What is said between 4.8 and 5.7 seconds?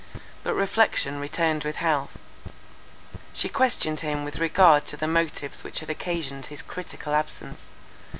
to the motives